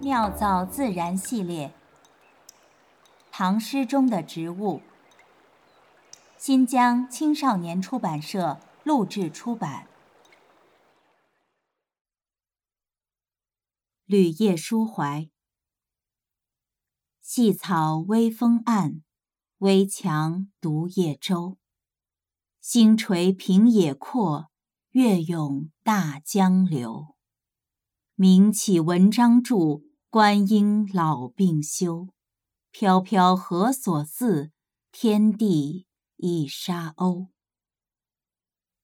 [0.00, 1.74] 妙造自然系列，
[3.30, 4.80] 唐诗中的植物。
[6.38, 9.86] 新疆青少年出版社录制出版。
[14.06, 15.28] 旅夜抒怀。
[17.20, 19.02] 细草微风岸，
[19.58, 21.58] 危樯独夜舟。
[22.62, 24.50] 星垂平野阔，
[24.92, 27.14] 月涌大江流。
[28.14, 32.08] 名岂文章著，观音老病休。
[32.72, 34.50] 飘飘何所似？
[34.90, 35.86] 天地
[36.16, 37.28] 一沙鸥。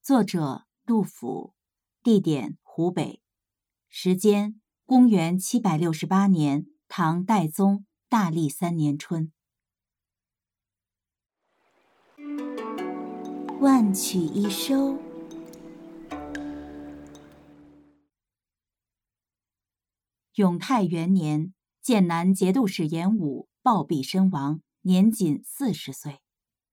[0.00, 1.52] 作者：杜甫，
[2.00, 3.20] 地点：湖北，
[3.88, 9.32] 时间：公元七百六十八年，唐代宗大历三年春。
[13.60, 14.96] 万曲一收。
[20.36, 26.20] 永泰元年，剑南节度使严武暴毙身亡，年仅四十岁。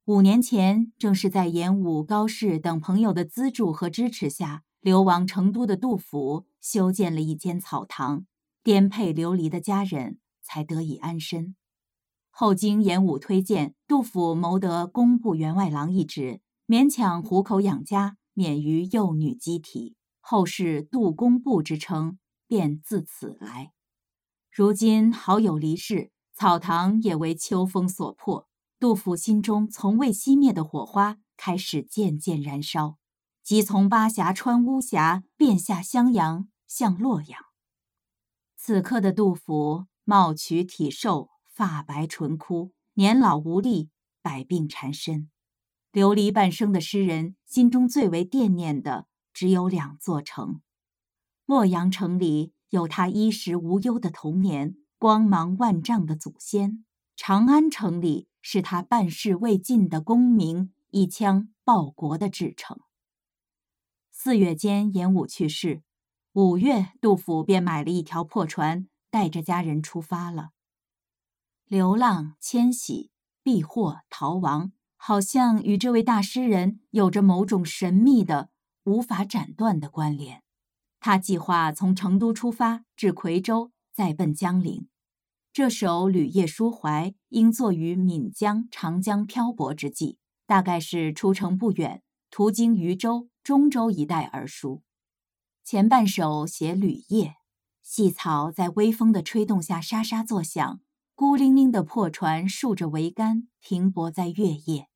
[0.03, 8.25] 五年前，正是在严武、高适等朋友的资助和支持下，流亡成都的杜甫修建了一间草堂，
[8.61, 11.55] 颠沛流离的家人才得以安身。
[12.31, 22.17] 后经严武推荐，杜甫谋得工部员外郎一职，勉强糊口养家，免于幼女饥啼，后世杜工部之称。
[22.47, 23.73] 便自此来。
[24.51, 28.47] 如今好友离世，草堂也为秋风所破。
[28.79, 32.97] 杜甫心中从未熄灭的火花开始渐渐燃烧，
[33.41, 37.39] 即从巴峡穿巫峡，便下襄阳，向洛阳。
[38.57, 43.89] 此刻的杜甫，貌取体瘦，发白唇枯，年老无力，
[44.21, 45.29] 百病缠身。
[45.91, 50.61] 流离半生的诗人，心中最为惦念的只有两座城。
[51.45, 56.85] 洛阳城里有他衣食无忧的童年，光芒万丈的祖先；
[57.17, 62.79] 长安城里是他半世未尽的功名，一腔报国的志诚。
[64.09, 65.83] 四月间，严武去世，
[66.31, 70.51] 五月，杜甫便买了一条破船，带着家人出发了。
[71.65, 78.49] 流浪、迁徙、避祸、逃亡，好像与这位大诗人有着某种神秘的、
[78.85, 80.42] 无法斩断的关联。
[81.05, 84.87] 他计划从成都出发，至夔州，再奔江陵。
[85.51, 94.81] 这首《旅夜抒怀》应作于岷江、长江漂泊之际，大概是出城不远，途经渝州、中州一带而书。
[95.61, 97.35] 前半首写旅夜，
[97.81, 100.79] 细草在微风的吹动下沙沙作响，
[101.15, 104.87] 孤零零的破船竖着桅杆停泊在月夜。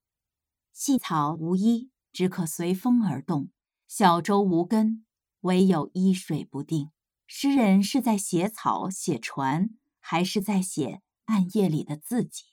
[0.72, 3.50] 细草无依，只可随风而动；
[3.90, 5.04] 小舟无根。
[5.48, 6.92] 唯有依水不定。
[7.26, 9.70] 诗人是在写草、写船，
[10.00, 12.44] 还是在写暗夜里的自己？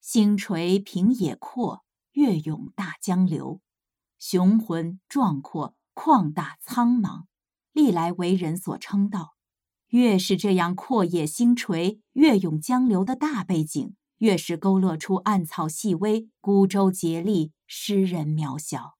[0.00, 3.60] 星垂平野阔，月涌大江流。
[4.18, 7.24] 雄浑壮阔、旷大苍茫，
[7.72, 9.34] 历来为人所称道。
[9.88, 18.96] 越是这样阔野星垂、月涌江流的大背景，越是勾勒出暗草细微、孤舟竭力、诗人渺小。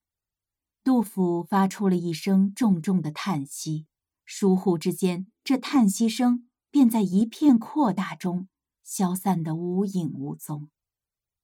[0.86, 3.86] 杜甫发出了一声重重的叹息，
[4.24, 8.46] 疏忽之间，这叹息声便在一片扩大中
[8.84, 10.70] 消散得无影无踪。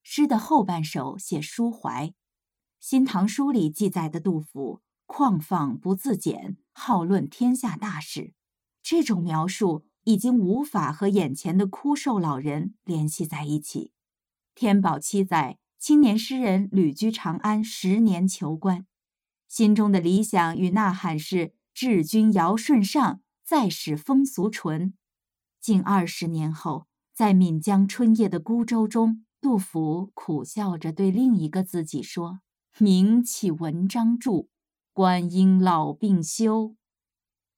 [0.05, 2.07] 诗的后半首写抒怀，
[2.79, 8.35] 《新唐书》里记载的杜甫旷放不自检，好论天下大事，
[8.81, 13.91] 这种描述已经无法和眼前的枯瘦老人联系在一起。
[14.55, 18.87] 天宝七载，青年诗人旅居长安十年求官。
[19.53, 24.95] 心中的理想与呐喊是“治君尧舜上，再使风俗淳”。
[25.61, 32.41] 近二十年后，在岷江春夜的孤舟中，杜甫苦笑着对另一个自己说
[32.81, 34.49] ：“名岂文章著，
[34.95, 36.75] 观音老病休。”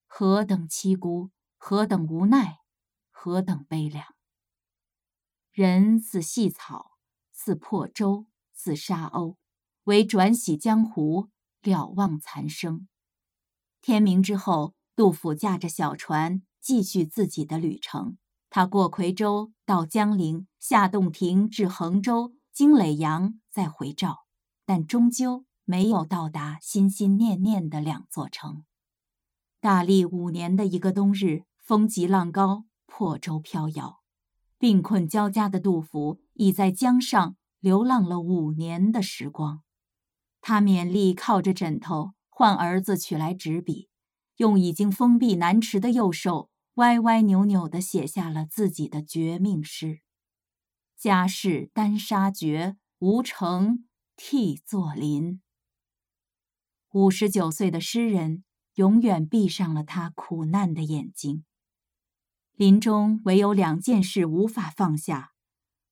[0.04, 2.58] 何等凄孤，何等无奈，
[3.12, 4.04] 何等悲凉！
[5.52, 6.98] 人似细草，
[7.30, 9.36] 似破舟，似沙鸥，
[9.84, 11.28] 唯转徙江湖。
[11.64, 12.86] 了望残生。
[13.80, 18.16] 天明之后，杜甫驾着小船继续自己的旅程。
[18.48, 24.26] 他过夔州，到江陵，下洞庭，至衡州，经耒阳，再回赵，
[24.64, 28.64] 但终究没有到达心心念念的两座城。
[29.60, 34.00] 大历五年的一个冬日，风急浪高，破舟飘摇，
[34.58, 39.62] 病困交加的杜甫已在江上流浪了五年的时光。
[40.46, 43.88] 他勉力靠着枕头，唤儿子取来纸笔，
[44.36, 50.02] 用已经封闭难持的右手歪歪扭扭地写下了自己的绝命诗
[51.00, 53.86] ：“家事单杀绝，无成
[54.16, 55.40] 替作林。”
[56.92, 58.44] 五十九岁的诗人
[58.74, 61.46] 永远闭上了他苦难的眼睛。
[62.52, 65.32] 临终唯有两件事无法放下：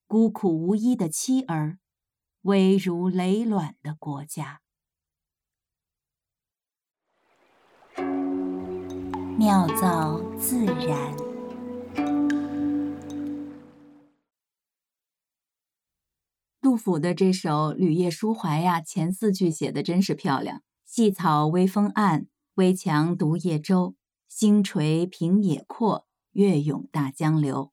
[0.05, 1.79] 孤苦无依的妻儿，
[2.43, 4.59] 危如累卵的国家。
[9.37, 11.15] 妙造自然。
[16.61, 20.61] 杜甫的这首《旅夜抒怀》呀，前四句写的真是漂亮。
[20.85, 23.95] 细草微风岸，危墙独夜舟。
[24.27, 27.72] 星垂平野阔，月涌大江流。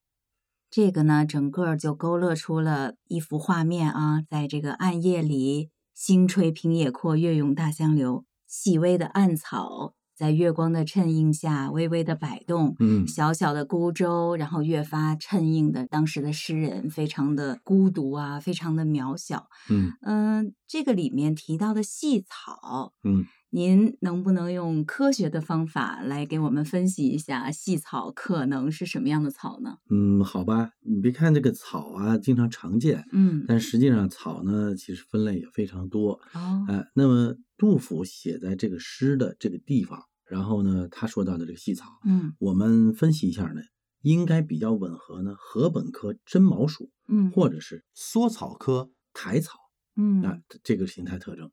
[0.70, 9.94] 这个呢，整个就勾勒出了一幅画面啊，在这个暗夜里，星垂平野阔，月涌大江流，细微的暗草。
[10.14, 23.24] 在月光的衬映下，微微的摆动，嗯，小小的孤舟，然后越发衬映的当时的诗人非常的孤独啊，非常的渺小，嗯嗯，这个里面提到的细草，嗯。
[23.52, 29.78] 您能不能用科学的方法来给我们分析一下细草可能是什么样的草呢？
[29.90, 36.12] 嗯，好吧，你别看这个草啊，经常常见，嗯，但实际上草呢，其实分类也非常多。
[36.32, 43.60] 哦，哎，那么杜甫写在这个诗的这个地方，然后呢，他说到的这个细草，嗯，我们分析一下呢，
[44.02, 49.58] 应该比较吻合呢，禾本科真毛属，嗯，或者是缩草科苔草，
[49.96, 51.50] 嗯，啊，这个形态特征。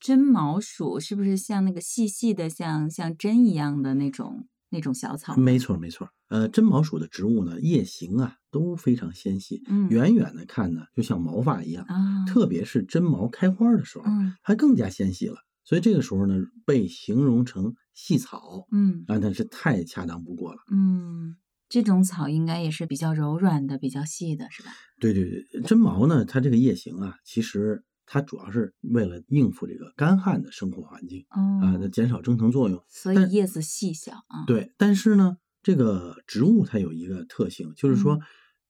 [0.00, 5.36] 针毛鼠是不是像那个细细的，像像针一样的那种那种小草？
[5.36, 6.08] 没错，没错。
[6.28, 12.24] 呃，真毛鼠的植物呢，叶形啊都非常纤细，嗯，远远的看呢，就像毛发一样啊。
[12.26, 15.36] 特别是真毛开花的时候，嗯，它更加纤细了。
[15.64, 16.34] 所以这个时候呢，
[16.64, 20.60] 被形容成细草，嗯，啊，那是太恰当不过了。
[20.70, 21.36] 嗯，
[21.68, 24.70] 这种草应该也是比较柔软的，比较细的，是吧？
[25.00, 27.84] 对对对，真毛呢，它这个叶形啊，其实。
[28.10, 34.44] 它主要是为了应付这个干旱的生活环境啊，它减少蒸腾作用，所以叶子细小啊。
[34.46, 38.18] 对，但是呢，这个植物它有一个特性，就是说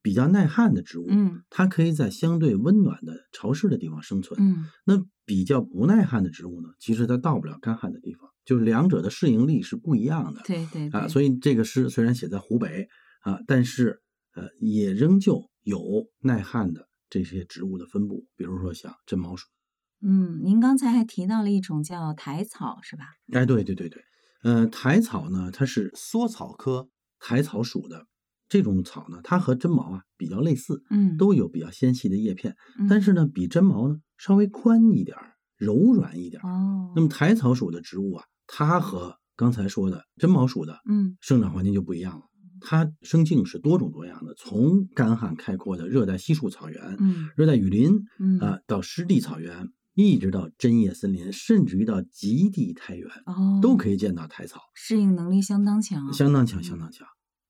[0.03, 4.41] 比较耐旱的植物，嗯，它可以在相对温暖的潮湿的地方生存。
[4.41, 10.41] 嗯，那比较不耐旱的植物呢，其实它到不了干旱的地方，就是两者的适应力是不一样的。
[10.45, 12.89] 对对啊，所以这个诗虽然写在湖北
[13.21, 14.03] 啊，但是
[14.35, 16.88] 呃，也仍旧有耐旱的。
[17.11, 19.47] 这些植物的分布，比如说像针毛属。
[20.01, 23.05] 嗯，您刚才还提到了一种叫苔草，是吧？
[23.33, 24.03] 哎，对对对对，
[24.45, 26.89] 呃，苔草呢，它是缩草科
[27.19, 28.07] 苔草属的
[28.49, 32.55] 这种草呢，它和针毛啊比较类似，嗯，都有比较纤细的叶片，
[32.89, 36.49] 但是呢，比针毛呢稍微宽一点儿，柔软一点儿。
[36.49, 42.27] 哦，那么苔草属的植物啊，它和刚才说的针毛属的，嗯，生长环境就不一样了。
[42.61, 57.07] 它生境是多种多样的，从干旱开阔的热带稀树草原、嗯，热带雨林，嗯啊，到湿地草原，一直到针叶森林，甚至于到极地苔原，哦，都可以见到苔草，适应能力相当强，相当强，相当强。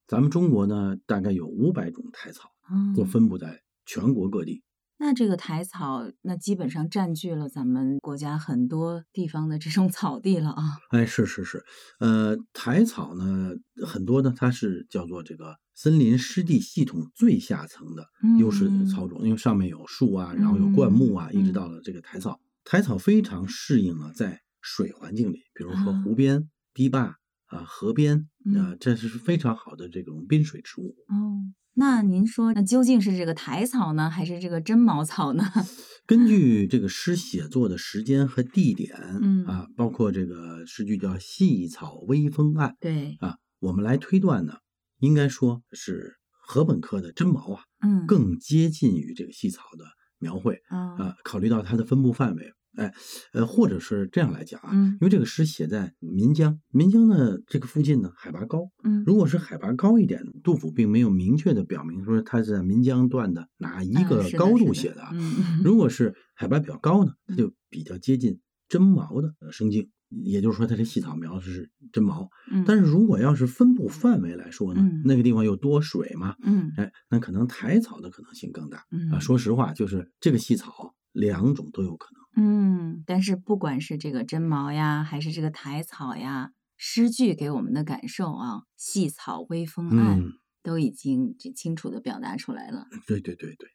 [0.07, 2.51] 咱们中国呢，大概有五百种苔草，
[2.97, 4.63] 都分布在全国各地。
[5.01, 10.79] 那这个苔草，那基本上占据了咱们国家很多地方的这种 草地了啊！
[10.91, 11.65] 哎，是是是，
[12.01, 13.53] 呃，苔草呢，
[13.87, 18.07] 很多呢，它是叫做这个森林湿地系统最下层的
[18.41, 22.41] 优势草种，因为上面有树啊，然后有灌木啊，一直到了这个苔草。
[22.65, 30.97] 苔草非常适应了在水环境里，比如说湖边、堤坝啊、河边啊，这是非常好的这种滨水植物。
[31.09, 31.38] 哦。
[31.79, 35.45] 那您说，那究竟是这个苔草呢，还是这个真茅草呢？
[36.07, 44.55] 根据这个诗写作的时间和地点，嗯啊，包括这个诗句叫“细草微风岸”，对啊，我们来推断呢，
[44.99, 46.17] 应该说是
[46.49, 49.85] 禾本科的真茅啊，嗯，更接近于这个细草的
[50.19, 51.15] 描绘啊。
[51.23, 52.53] 考虑到它的分布范围。
[52.79, 52.95] 哎，
[53.33, 82.23] 呃，或者是这样来讲啊，嗯，因为这个诗写在岷江，岷江呢这个附近呢海拔高，嗯，如果是海拔高一点，杜甫并没有明确的表明说他是在岷江段的哪一个高度写的，嗯，如果是海拔比较高呢，它就比较接近真毛的生境，也就是说它这细草苗是真毛，嗯，但是如果要是分布范围来说呢，嗯，那个地方又多水嘛，嗯，哎，那可能苔草的可能性更大，嗯啊，说实话，就是这个细草两种都有可能。
[82.41, 90.33] 嗯，但是不管是这个针毛呀，还是这个苔草呀，诗句给我们的感受啊，细草微风岸，嗯、
[90.63, 92.87] 都已经清楚的表达出来了。
[93.07, 93.69] 对对对对。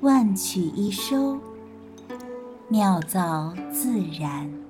[0.00, 1.38] 万曲一收，
[2.70, 4.67] 妙造自然。